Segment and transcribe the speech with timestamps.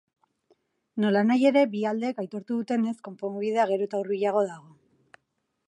[1.03, 4.75] Nolanahi ere, bi aldeek aitortu dutenez, konponbidea gero eta hurbilago dago.